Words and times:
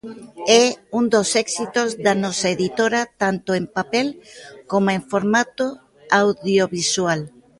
É 0.61 0.63
un 0.99 1.03
dos 1.13 1.29
éxitos 1.45 1.89
da 2.05 2.13
nosa 2.23 2.47
editora 2.55 3.01
tanto 3.21 3.49
en 3.59 3.65
papel 3.77 4.07
coma 4.71 4.91
en 4.97 5.03
formato 5.11 5.65
audiovisual. 6.21 7.21